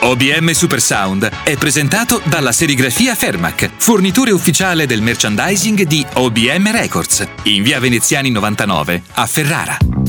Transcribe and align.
OBM 0.00 0.50
Super 0.50 0.80
Sound 0.80 1.28
è 1.42 1.56
presentato 1.56 2.20
dalla 2.24 2.52
serigrafia 2.52 3.14
Fermac, 3.14 3.70
fornitore 3.76 4.30
ufficiale 4.30 4.86
del 4.86 5.02
merchandising 5.02 5.82
di 5.82 6.04
OBM 6.14 6.70
Records, 6.70 7.26
in 7.44 7.62
via 7.62 7.80
Veneziani 7.80 8.30
99 8.30 9.02
a 9.14 9.26
Ferrara. 9.26 10.03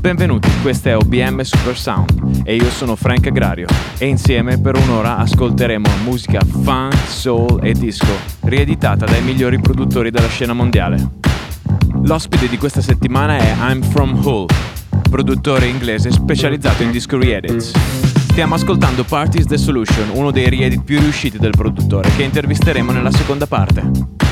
Benvenuti, 0.00 0.48
questa 0.62 0.90
è 0.90 0.96
OBM 0.96 1.40
Super 1.42 1.76
Sound 1.76 2.42
e 2.44 2.54
io 2.54 2.70
sono 2.70 2.94
Frank 2.94 3.26
Agrario 3.26 3.66
e 3.98 4.06
insieme 4.06 4.58
per 4.58 4.76
un'ora 4.76 5.16
ascolteremo 5.16 5.88
musica 6.04 6.40
funk, 6.40 6.94
soul 7.08 7.58
e 7.64 7.72
disco, 7.72 8.06
rieditata 8.42 9.04
dai 9.04 9.22
migliori 9.22 9.58
produttori 9.58 10.10
della 10.10 10.28
scena 10.28 10.52
mondiale. 10.52 11.16
L'ospite 12.04 12.48
di 12.48 12.56
questa 12.56 12.80
settimana 12.80 13.38
è 13.38 13.56
I'm 13.58 13.82
From 13.82 14.24
Hull, 14.24 14.46
produttore 15.10 15.66
inglese 15.66 16.12
specializzato 16.12 16.84
in 16.84 16.92
disco 16.92 17.18
re-edits. 17.18 17.72
Stiamo 18.30 18.54
ascoltando 18.54 19.02
Parties 19.02 19.46
The 19.46 19.58
Solution, 19.58 20.10
uno 20.12 20.30
dei 20.30 20.48
re-edit 20.48 20.84
più 20.84 21.00
riusciti 21.00 21.38
del 21.38 21.50
produttore, 21.50 22.08
che 22.16 22.22
intervisteremo 22.22 22.92
nella 22.92 23.10
seconda 23.10 23.48
parte. 23.48 24.27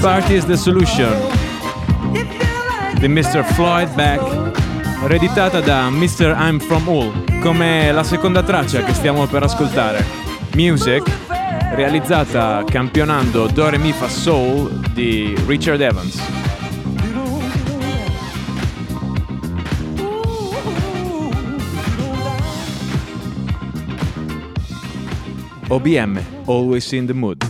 Heart 0.00 0.30
is 0.30 0.44
the 0.44 0.56
Solution 0.56 1.12
di 2.98 3.08
Mr. 3.08 3.44
Floyd 3.44 3.92
Beck, 3.94 4.20
reeditata 5.04 5.60
da 5.60 5.90
Mr. 5.90 6.36
I'm 6.38 6.58
From 6.58 6.88
All, 6.88 7.40
come 7.40 7.90
la 7.90 8.02
seconda 8.02 8.42
traccia 8.42 8.82
che 8.82 8.92
stiamo 8.94 9.26
per 9.26 9.42
ascoltare. 9.42 10.04
Music, 10.54 11.02
realizzata 11.74 12.64
campionando 12.64 13.46
Do 13.46 13.68
Re 13.68 13.78
Mi 13.78 13.92
Fa 13.92 14.08
Soul 14.08 14.70
di 14.92 15.36
Richard 15.46 15.80
Evans. 15.80 16.20
OBM, 25.68 26.20
Always 26.46 26.92
in 26.92 27.06
the 27.06 27.12
Mood. 27.12 27.47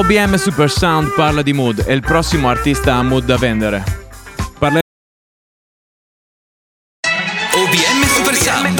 OBM 0.00 0.36
Super 0.36 0.70
Sound 0.70 1.12
parla 1.14 1.42
di 1.42 1.52
mood 1.52 1.84
e 1.86 1.92
il 1.92 2.00
prossimo 2.00 2.48
artista 2.48 2.94
ha 2.94 3.02
mood 3.02 3.26
da 3.26 3.36
vendere. 3.36 4.09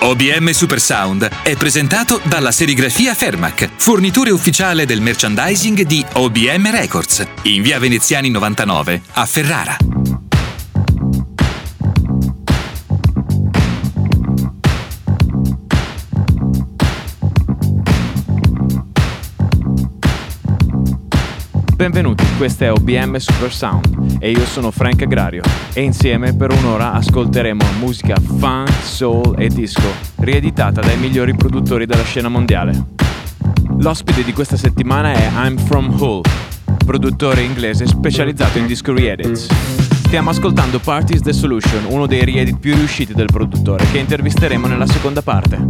OBM 0.00 0.50
Super 0.50 0.80
Sound 0.80 1.28
è 1.42 1.56
presentato 1.56 2.20
dalla 2.22 2.52
serigrafia 2.52 3.14
Fermac, 3.14 3.68
fornitore 3.76 4.30
ufficiale 4.30 4.86
del 4.86 5.00
merchandising 5.00 5.82
di 5.82 6.04
OBM 6.12 6.70
Records, 6.70 7.26
in 7.42 7.62
via 7.62 7.80
Veneziani 7.80 8.30
99 8.30 9.02
a 9.14 9.26
Ferrara. 9.26 9.76
Benvenuti, 21.78 22.24
questa 22.36 22.64
è 22.64 22.72
OBM 22.72 23.18
Super 23.18 23.52
Sound 23.52 24.16
e 24.18 24.32
io 24.32 24.44
sono 24.46 24.72
Frank 24.72 25.02
Agrario 25.02 25.42
e 25.72 25.82
insieme 25.82 26.34
per 26.34 26.50
un'ora 26.50 26.90
ascolteremo 26.94 27.64
musica 27.78 28.16
funk, 28.16 28.68
soul 28.82 29.36
e 29.38 29.46
disco 29.46 29.88
rieditata 30.16 30.80
dai 30.80 30.98
migliori 30.98 31.36
produttori 31.36 31.86
della 31.86 32.02
scena 32.02 32.28
mondiale. 32.28 32.84
L'ospite 33.78 34.24
di 34.24 34.32
questa 34.32 34.56
settimana 34.56 35.12
è 35.12 35.30
I'm 35.32 35.56
From 35.56 35.94
Hull, 36.00 36.22
produttore 36.84 37.42
inglese 37.42 37.86
specializzato 37.86 38.58
in 38.58 38.66
disco 38.66 38.92
re-edits. 38.92 39.46
Stiamo 40.04 40.30
ascoltando 40.30 40.80
Parties 40.80 41.20
The 41.20 41.32
Solution, 41.32 41.84
uno 41.86 42.06
dei 42.06 42.24
re-edit 42.24 42.58
più 42.58 42.74
riusciti 42.74 43.14
del 43.14 43.26
produttore, 43.26 43.86
che 43.92 43.98
intervisteremo 43.98 44.66
nella 44.66 44.86
seconda 44.86 45.22
parte. 45.22 45.64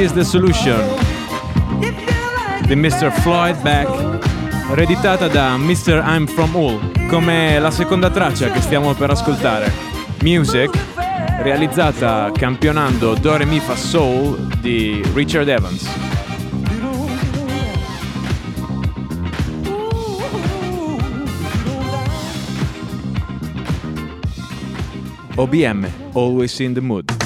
Is 0.00 0.12
the 0.14 0.24
Solution 0.24 0.80
di 2.66 2.74
Mr. 2.74 3.10
Floyd 3.20 3.60
Beck, 3.60 3.86
reeditata 4.72 5.28
da 5.28 5.58
Mr. 5.58 6.02
I'm 6.02 6.26
From 6.26 6.56
All, 6.56 7.06
come 7.08 7.58
la 7.58 7.70
seconda 7.70 8.08
traccia 8.08 8.50
che 8.50 8.62
stiamo 8.62 8.94
per 8.94 9.10
ascoltare. 9.10 9.70
Music, 10.22 10.70
realizzata 11.42 12.30
campionando 12.32 13.12
Do 13.14 13.36
Re 13.36 13.44
Mi 13.44 13.60
Fa 13.60 13.76
Soul 13.76 14.38
di 14.60 15.02
Richard 15.12 15.48
Evans. 15.48 15.86
OBM, 25.34 25.86
Always 26.14 26.58
in 26.60 26.72
the 26.72 26.80
Mood. 26.80 27.19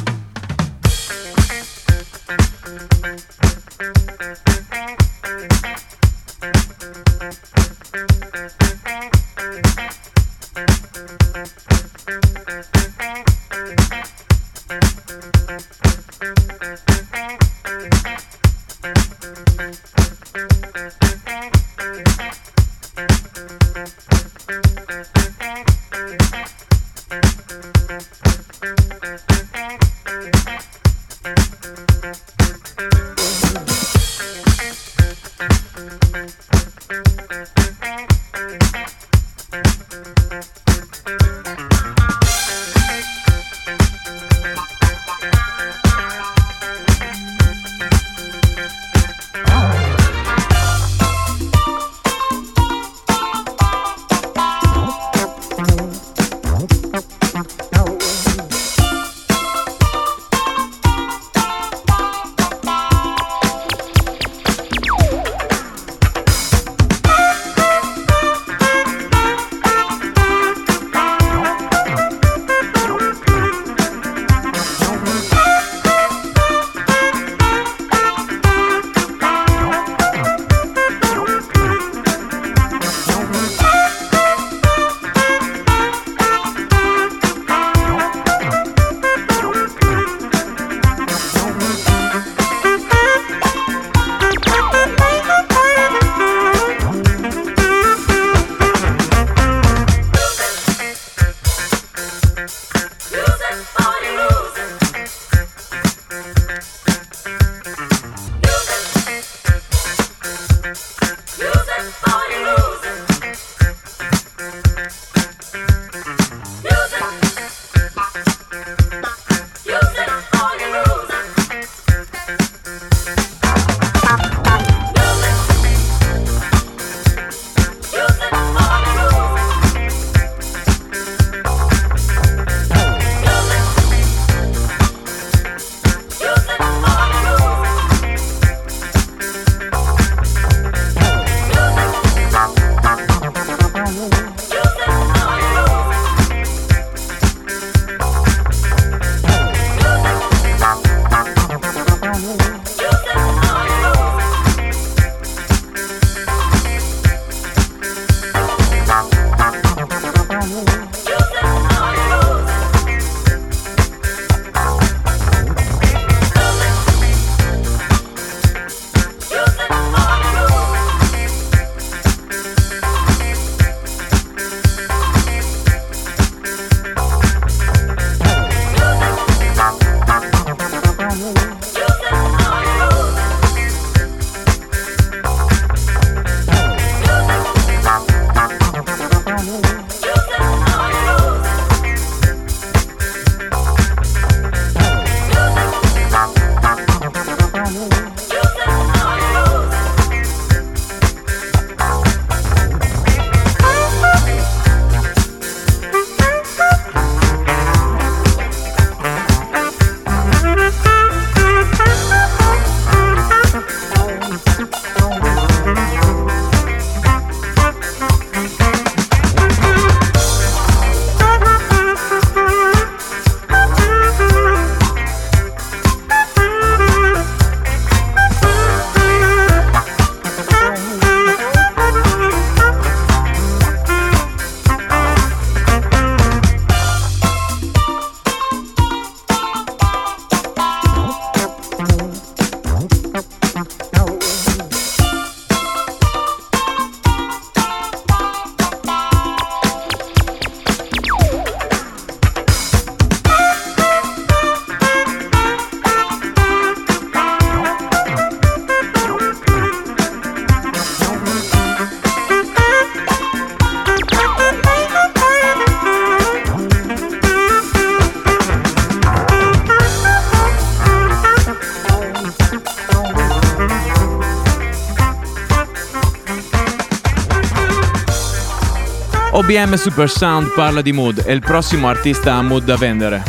OBM 279.44 279.74
Super 279.74 280.08
Sound 280.08 280.54
parla 280.54 280.80
di 280.80 280.90
mood 280.92 281.22
e 281.26 281.34
il 281.34 281.40
prossimo 281.40 281.86
artista 281.86 282.36
ha 282.36 282.40
mood 282.40 282.64
da 282.64 282.76
vendere. 282.76 283.22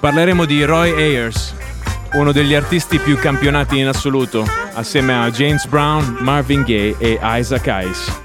Parleremo 0.00 0.44
di 0.44 0.64
Roy 0.64 0.90
Ayers, 0.90 1.54
uno 2.14 2.32
degli 2.32 2.52
artisti 2.52 2.98
più 2.98 3.16
campionati 3.16 3.78
in 3.78 3.86
assoluto, 3.86 4.44
assieme 4.72 5.14
a 5.14 5.30
James 5.30 5.64
Brown, 5.66 6.16
Marvin 6.18 6.64
Gaye 6.64 6.96
e 6.98 7.20
Isaac 7.22 7.68
Hayes. 7.68 8.20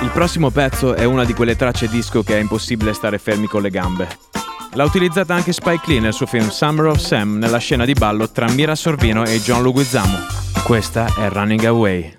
Il 0.00 0.08
prossimo 0.08 0.48
pezzo 0.48 0.94
è 0.94 1.04
una 1.04 1.24
di 1.24 1.34
quelle 1.34 1.56
tracce 1.56 1.88
disco 1.88 2.22
che 2.22 2.38
è 2.38 2.40
impossibile 2.40 2.94
stare 2.94 3.18
fermi 3.18 3.46
con 3.46 3.60
le 3.60 3.68
gambe. 3.68 4.08
L'ha 4.72 4.84
utilizzata 4.84 5.34
anche 5.34 5.52
Spike 5.52 5.84
Lee 5.88 6.00
nel 6.00 6.14
suo 6.14 6.24
film 6.24 6.48
Summer 6.48 6.86
of 6.86 6.96
Sam 6.96 7.36
nella 7.36 7.58
scena 7.58 7.84
di 7.84 7.92
ballo 7.92 8.30
tra 8.30 8.48
Mira 8.48 8.74
Sorvino 8.74 9.26
e 9.26 9.42
John 9.42 9.62
Luguizamo. 9.62 10.16
Questa 10.64 11.04
è 11.18 11.28
Running 11.28 11.64
Away. 11.64 12.15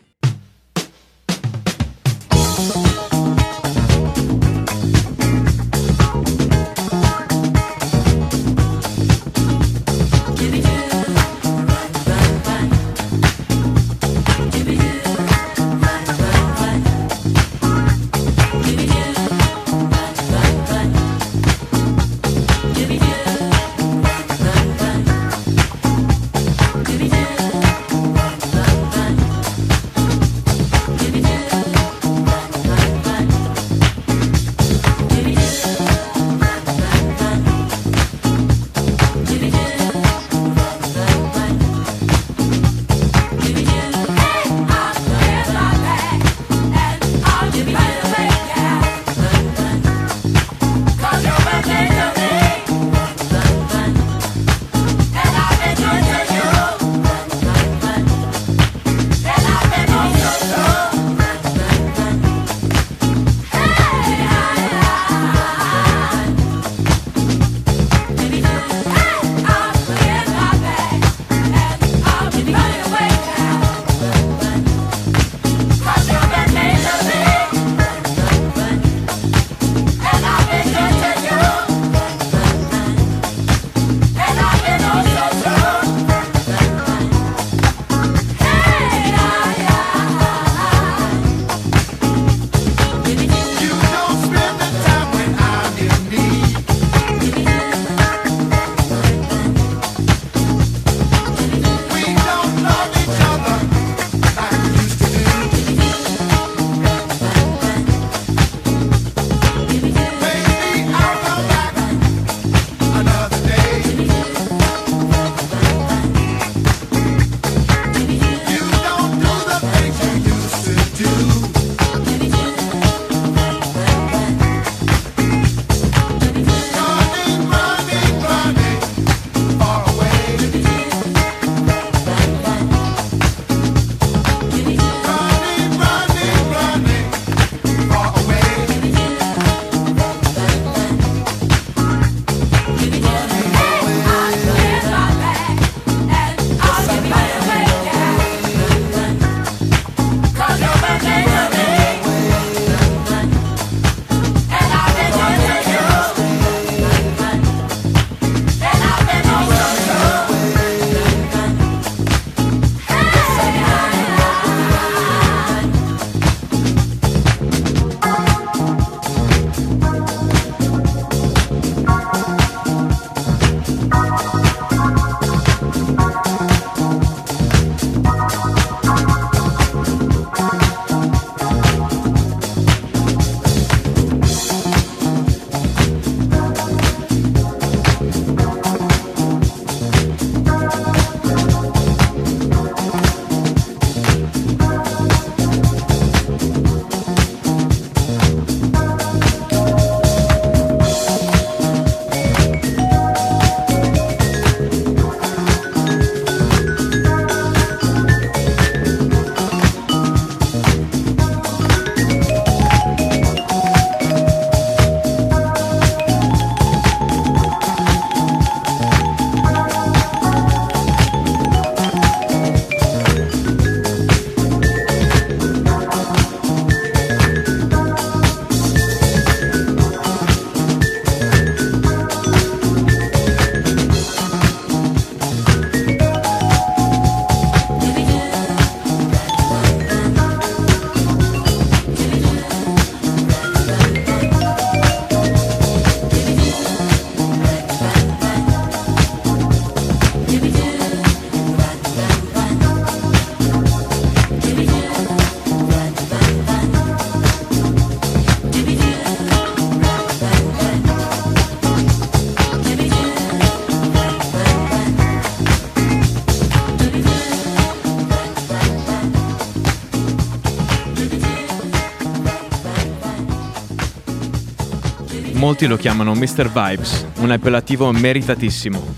Molti 275.47 275.65
lo 275.65 275.77
chiamano 275.77 276.13
Mr. 276.13 276.51
Vibes, 276.51 277.05
un 277.19 277.31
appellativo 277.31 277.89
meritatissimo. 277.93 278.93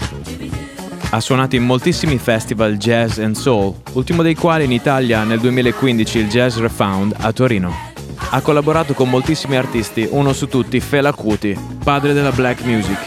Ha 1.11 1.19
suonato 1.19 1.55
in 1.55 1.63
moltissimi 1.63 2.17
festival 2.17 2.75
jazz 2.75 3.19
and 3.19 3.35
soul, 3.35 3.75
ultimo 3.93 4.23
dei 4.23 4.33
quali 4.33 4.63
in 4.63 4.71
Italia 4.71 5.23
nel 5.23 5.39
2015 5.41 6.17
il 6.17 6.27
Jazz 6.27 6.57
Refound 6.57 7.13
a 7.19 7.31
Torino. 7.33 7.71
Ha 8.31 8.41
collaborato 8.41 8.95
con 8.95 9.11
moltissimi 9.11 9.57
artisti, 9.57 10.07
uno 10.09 10.33
su 10.33 10.47
tutti 10.47 10.79
Fela 10.79 11.13
Kuti, 11.13 11.55
padre 11.83 12.13
della 12.13 12.31
black 12.31 12.63
music. 12.63 12.97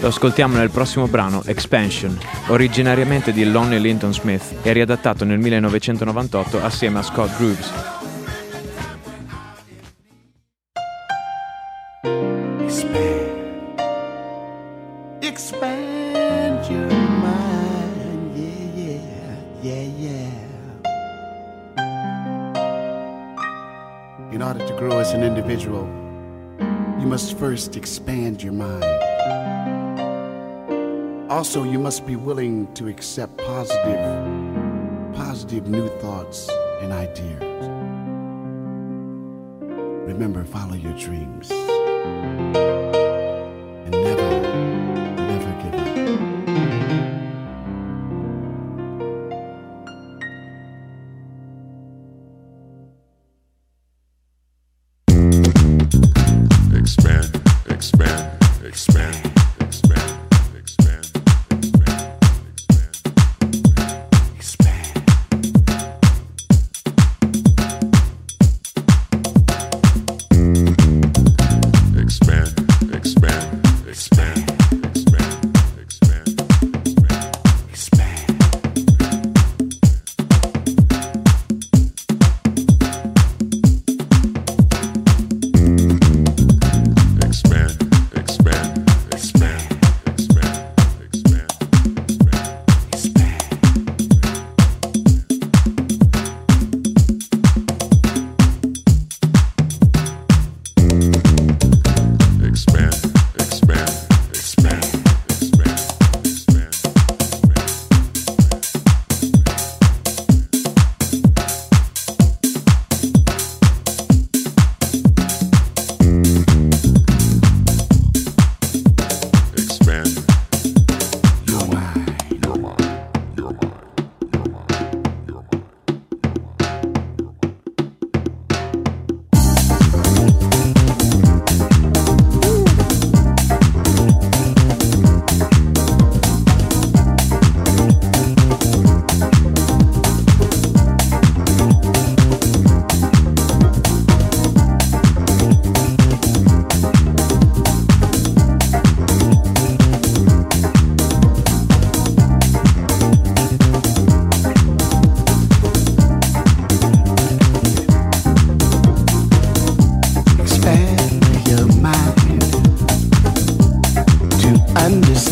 Lo 0.00 0.08
ascoltiamo 0.08 0.56
nel 0.56 0.70
prossimo 0.70 1.06
brano, 1.06 1.42
Expansion, 1.44 2.18
originariamente 2.46 3.34
di 3.34 3.44
Lonnie 3.44 3.78
Linton 3.78 4.14
Smith 4.14 4.54
e 4.62 4.72
riadattato 4.72 5.26
nel 5.26 5.38
1998 5.38 6.62
assieme 6.62 7.00
a 7.00 7.02
Scott 7.02 7.36
Grooves. 7.36 7.93
First 27.54 27.76
expand 27.76 28.42
your 28.42 28.52
mind. 28.52 28.82
Also, 31.30 31.62
you 31.62 31.78
must 31.78 32.04
be 32.04 32.16
willing 32.16 32.66
to 32.74 32.88
accept 32.88 33.38
positive, 33.38 35.14
positive 35.14 35.68
new 35.68 35.88
thoughts 36.00 36.50
and 36.80 36.92
ideas. 36.92 37.68
Remember, 40.08 40.44
follow 40.44 40.74
your 40.74 40.94
dreams. 40.94 41.52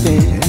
understand. 0.04 0.41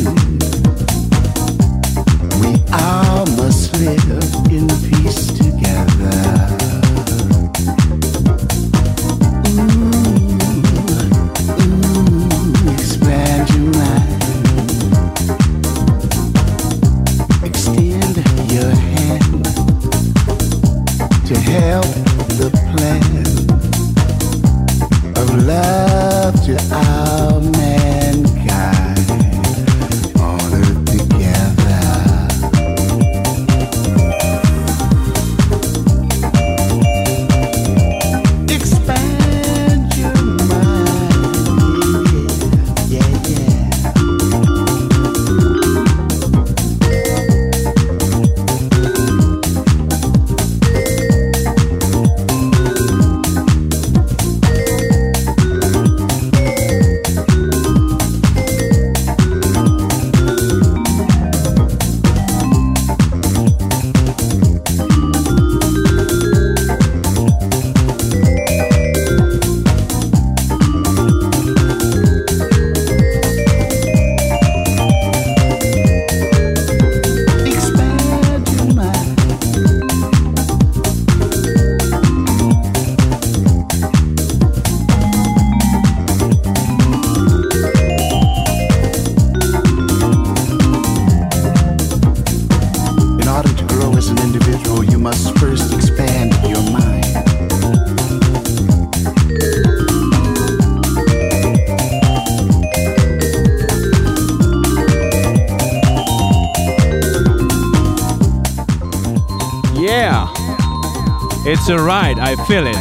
It's 111.66 111.72
alright, 111.72 112.18
I 112.20 112.36
feel 112.44 112.68
it. 112.68 112.76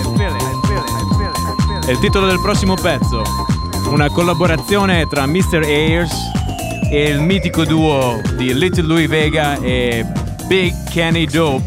È 1.87 1.93
il 1.93 2.01
titolo 2.01 2.27
del 2.27 2.41
prossimo 2.41 2.75
pezzo. 2.75 3.23
una 3.91 4.11
collaborazione 4.11 5.07
tra 5.07 5.25
Mr. 5.25 5.61
Ayers 5.63 6.13
e 6.91 7.11
il 7.11 7.21
mitico 7.21 7.65
duo 7.65 8.21
di 8.35 8.53
Little 8.53 8.83
Louis 8.83 9.09
Vega 9.09 9.57
e 9.61 10.05
Big 10.49 10.75
Kenny 10.91 11.27
Dope. 11.27 11.63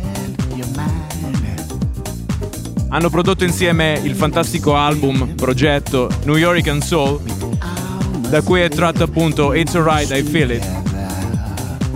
Hanno 2.89 3.09
prodotto 3.09 3.45
insieme 3.45 3.97
il 4.03 4.13
fantastico 4.13 4.75
album 4.75 5.35
progetto 5.35 6.09
New 6.25 6.35
York 6.35 6.67
and 6.67 6.83
Soul, 6.83 7.21
da 8.27 8.41
cui 8.41 8.59
è 8.59 8.67
tratto 8.67 9.05
appunto 9.05 9.53
It's 9.53 9.73
Alright 9.73 10.11
I 10.11 10.21
Feel 10.21 10.51
It, 10.51 10.65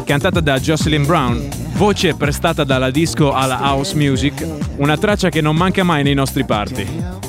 cantata 0.05 0.39
da 0.39 0.57
Jocelyn 0.57 1.05
Brown, 1.05 1.58
voce 1.79 2.13
prestata 2.13 2.65
dalla 2.65 2.91
disco 2.91 3.31
alla 3.31 3.61
house 3.61 3.95
music, 3.95 4.45
una 4.79 4.97
traccia 4.97 5.29
che 5.29 5.39
non 5.39 5.55
manca 5.55 5.81
mai 5.83 6.03
nei 6.03 6.13
nostri 6.13 6.43
party. 6.43 7.28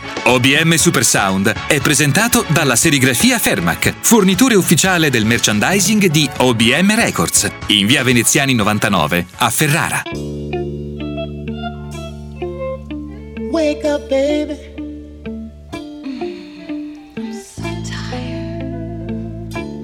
OBM 0.23 0.75
Super 0.75 1.03
Sound 1.03 1.51
è 1.67 1.81
presentato 1.81 2.45
dalla 2.47 2.75
serigrafia 2.75 3.39
Fermac, 3.39 3.95
fornitore 4.01 4.53
ufficiale 4.53 5.09
del 5.09 5.25
merchandising 5.25 6.05
di 6.07 6.29
OBM 6.37 6.95
Records, 6.95 7.51
in 7.67 7.87
via 7.87 8.03
Veneziani 8.03 8.53
99 8.53 9.25
a 9.37 9.49
Ferrara. 9.49 10.03
Wake 13.51 13.87
up, 13.87 14.07
baby. 14.07 14.57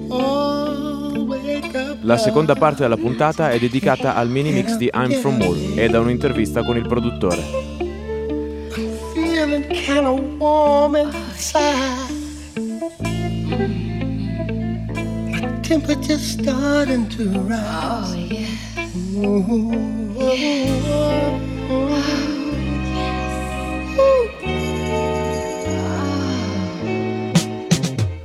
Oh, 0.08 1.24
wake 1.26 1.76
up. 1.76 1.98
La 2.02 2.16
seconda 2.16 2.54
parte 2.54 2.82
della 2.82 2.96
puntata 2.96 3.50
è 3.50 3.58
dedicata 3.58 4.14
al 4.14 4.30
mini 4.30 4.52
mix 4.52 4.76
di 4.76 4.88
I'm 4.94 5.20
From 5.20 5.36
Moore 5.36 5.74
e 5.74 5.88
da 5.88 5.98
un'intervista 5.98 6.62
con 6.62 6.76
il 6.76 6.86
produttore. 6.86 7.77
Feeling 9.48 9.64
kind 9.86 10.06
of 10.06 10.38
warm 10.38 10.94
inside. 10.96 12.10
My 15.30 15.40
temperature's 15.62 16.20
starting 16.20 17.08
to 17.08 17.30
rise. 17.40 18.12
Oh, 18.12 18.14
yeah. 18.14 18.46
Oh, 19.16 19.46
oh, 20.18 20.36
oh. 21.70 22.04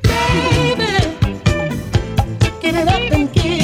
Baby, 0.03 0.91
get 2.59 2.75
it 2.75 2.87
up 2.89 3.11
and 3.13 3.31
get 3.31 3.62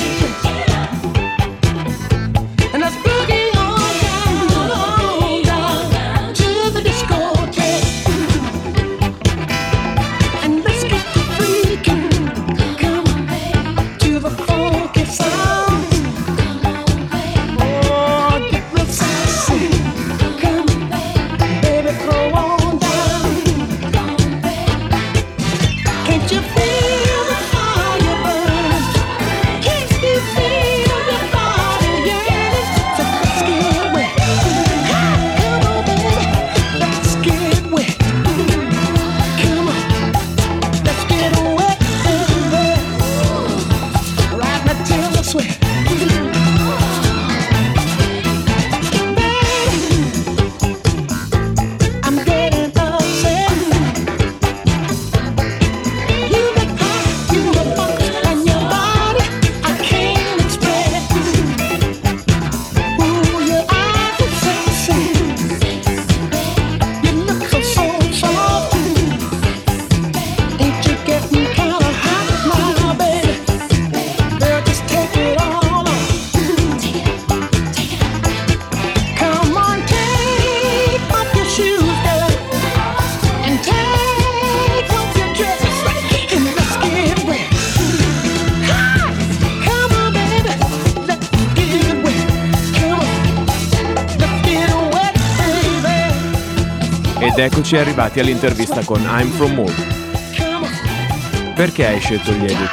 eccoci 97.70 97.78
arrivati 97.78 98.20
all'intervista 98.20 98.84
con 98.84 99.00
I'm 99.02 99.30
From 99.30 99.60
on. 99.60 101.54
Perché 101.54 101.86
hai 101.86 102.00
scelto 102.00 102.32
gli 102.32 102.46
edit? 102.46 102.72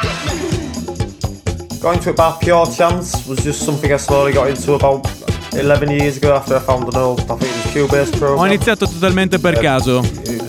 Got 1.80 1.94
into 1.96 2.08
it 2.08 2.14
by 2.14 2.34
pure 2.38 2.66
chance. 2.74 3.22
Was 3.26 3.42
just 3.42 3.62
something 3.62 3.92
I 3.92 3.98
slowly 3.98 4.32
got 4.32 4.48
into 4.48 4.72
about 4.72 5.06
11 5.52 5.90
years 5.90 6.16
ago 6.16 6.34
after 6.34 6.56
I 6.56 6.60
found 6.60 6.94
an 6.94 6.98
old, 6.98 7.20
I 7.20 7.36
think 7.36 7.42
it 7.42 7.90
was 7.90 7.90
Cubase 7.90 8.16
program. 8.16 8.38
Ho 8.38 8.46
iniziato 8.46 8.88
totalmente 8.88 9.38
per 9.38 9.58
caso, 9.58 10.02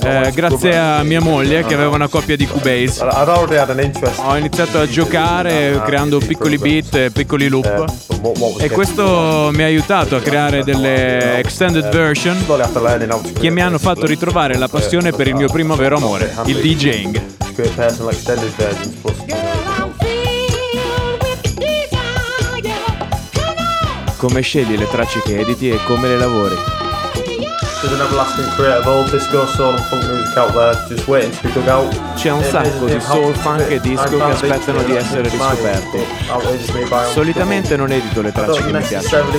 eh, 0.03 0.31
grazie 0.33 0.77
a 0.77 1.03
mia 1.03 1.19
moglie 1.19 1.65
che 1.65 1.73
aveva 1.73 1.95
una 1.95 2.07
coppia 2.07 2.37
di 2.37 2.47
Cubase. 2.47 3.03
Ho 3.03 4.37
iniziato 4.37 4.79
a 4.79 4.87
giocare 4.87 5.81
creando 5.83 6.19
piccoli 6.19 6.57
beat 6.57 6.95
e 6.95 7.11
piccoli 7.11 7.49
loop 7.49 8.06
e 8.59 8.69
questo 8.69 9.49
mi 9.53 9.63
ha 9.63 9.65
aiutato 9.65 10.15
a 10.15 10.19
creare 10.19 10.63
delle 10.63 11.37
extended 11.37 11.89
version 11.89 12.37
che 13.39 13.49
mi 13.49 13.61
hanno 13.61 13.77
fatto 13.77 14.05
ritrovare 14.05 14.57
la 14.57 14.67
passione 14.67 15.11
per 15.11 15.27
il 15.27 15.35
mio 15.35 15.49
primo 15.49 15.75
vero 15.75 15.97
amore, 15.97 16.33
il 16.45 16.57
DJing. 16.57 17.21
Come 24.17 24.41
scegli 24.41 24.77
le 24.77 24.89
tracce 24.89 25.21
che 25.23 25.39
editi 25.39 25.69
e 25.69 25.77
come 25.85 26.07
le 26.07 26.17
lavori? 26.17 26.55
There's 27.79 27.93
an 27.93 28.01
everlasting 28.01 28.49
creative 28.55 28.87
old 28.87 29.11
disco, 29.11 29.45
soul 29.45 29.75
and 29.75 29.85
funk 29.85 30.03
music 30.09 30.35
out 30.35 30.51
there 30.53 30.73
just 30.89 31.07
waiting 31.07 31.31
to 31.31 31.41
be 31.43 31.53
dug 31.53 31.67
out. 31.67 32.15
C'è 32.15 32.31
un 32.31 32.41
sacco 32.43 32.85
di 32.85 32.99
soul, 32.99 33.35
funk 33.35 33.69
e 33.69 33.79
disco 33.79 34.17
che 34.17 34.23
aspettano 34.23 34.81
di 34.81 34.95
essere 34.95 35.21
riscoperti. 35.29 36.03
Solitamente 37.13 37.75
non 37.77 37.91
edito 37.91 38.23
le 38.23 38.31
tracce 38.31 38.63
che 38.65 38.71
mi 38.71 38.81
piacciono. 38.81 39.31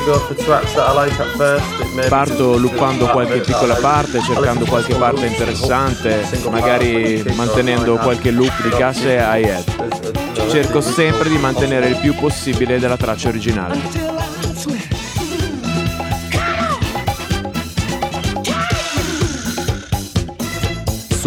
Parto 2.09 2.57
loopando 2.57 3.09
qualche 3.09 3.41
piccola 3.41 3.75
parte, 3.75 4.23
cercando 4.23 4.67
qualche 4.67 4.95
parte 4.95 5.27
interessante, 5.27 6.25
magari 6.49 7.25
mantenendo 7.35 7.97
qualche 7.97 8.31
loop 8.31 8.63
di 8.63 8.69
casse 8.69 9.17
e 9.17 9.41
hi-hat. 9.41 10.49
Cerco 10.49 10.81
sempre 10.81 11.29
di 11.29 11.39
mantenere 11.39 11.89
il 11.89 11.97
più 11.97 12.15
possibile 12.15 12.79
della 12.79 12.97
traccia 12.97 13.29
originale. 13.31 14.08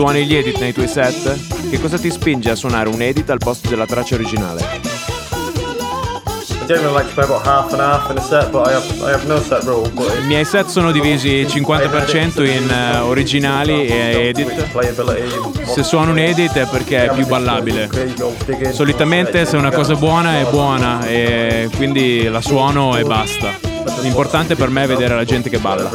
Suoni 0.02 0.26
gli 0.26 0.34
edit 0.34 0.58
nei 0.58 0.74
tuoi 0.74 0.88
set? 0.88 1.70
Che 1.70 1.80
cosa 1.80 2.00
ti 2.00 2.10
spinge 2.10 2.50
a 2.50 2.56
suonare 2.56 2.90
un 2.90 3.00
edit 3.04 3.30
al 3.30 3.38
posto 3.38 3.70
della 3.70 3.86
traccia 3.86 4.16
originale? 4.16 4.82
I 10.18 10.26
miei 10.26 10.44
set 10.44 10.70
sono 10.70 10.92
divisi 10.92 11.46
50% 11.48 12.44
in 12.44 12.68
eh, 12.68 12.98
originali 12.98 13.86
e 13.86 14.30
edit. 14.30 14.72
Se 15.68 15.84
suono 15.84 16.10
un 16.14 16.18
edit 16.18 16.54
è 16.54 16.66
perché 16.66 17.06
è 17.06 17.14
più 17.14 17.28
ballabile. 17.28 17.88
Solitamente 18.72 19.46
se 19.46 19.56
una 19.56 19.72
cosa 19.72 19.94
buona 19.94 20.40
è 20.40 20.46
buona 20.50 21.06
e 21.06 21.70
quindi 21.76 22.24
la 22.24 22.42
suono 22.42 22.98
e 22.98 23.04
basta. 23.04 23.52
L'importante 24.02 24.56
per 24.56 24.70
me 24.70 24.86
è 24.86 24.88
vedere 24.88 25.14
la 25.14 25.26
gente 25.26 25.52
che 25.52 25.60
balla. 25.60 25.92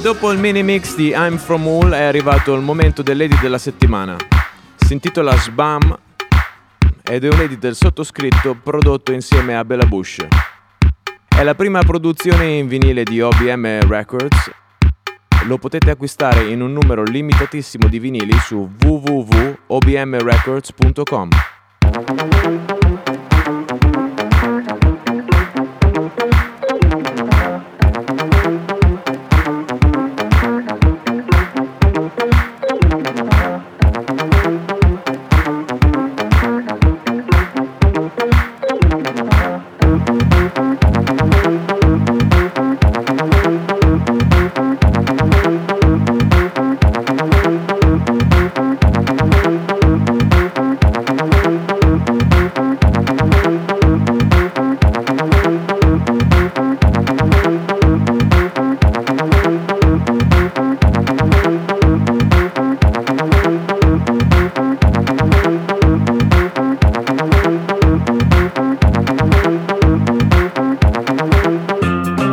Dopo 0.00 0.30
il 0.30 0.38
mini 0.38 0.62
mix 0.62 0.94
di 0.94 1.12
I'm 1.14 1.36
From 1.36 1.66
Hull 1.66 1.92
è 1.92 2.02
arrivato 2.02 2.54
il 2.54 2.62
momento 2.62 3.02
dell'edit 3.02 3.38
della 3.40 3.58
settimana. 3.58 4.16
Si 4.76 4.94
intitola 4.94 5.36
Sbam 5.36 5.98
ed 7.02 7.24
è 7.24 7.28
un 7.28 7.40
edit 7.40 7.58
del 7.58 7.74
sottoscritto 7.74 8.56
prodotto 8.62 9.10
insieme 9.12 9.56
a 9.56 9.64
Bella 9.64 9.86
Bush. 9.86 10.24
È 11.28 11.42
la 11.42 11.54
prima 11.54 11.82
produzione 11.82 12.46
in 12.46 12.68
vinile 12.68 13.02
di 13.04 13.20
OBM 13.20 13.86
Records. 13.88 14.50
Lo 15.44 15.58
potete 15.58 15.90
acquistare 15.90 16.44
in 16.44 16.62
un 16.62 16.72
numero 16.72 17.02
limitatissimo 17.02 17.86
di 17.88 17.98
vinili 17.98 18.38
su 18.38 18.70
www.obmrecords.com. 18.80 21.28